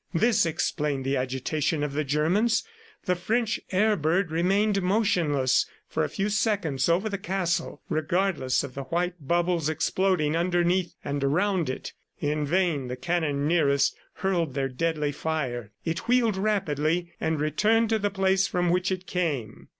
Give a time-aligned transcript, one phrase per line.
[0.15, 2.63] This explained the agitation of the Germans.
[3.05, 8.73] The French air bird remained motionless for a few seconds over the castle, regardless of
[8.73, 11.93] the white bubbles exploding underneath and around it.
[12.19, 15.69] In vain the cannon nearest hurled their deadly fire.
[15.85, 19.67] It wheeled rapidly, and returned to the place from which it came.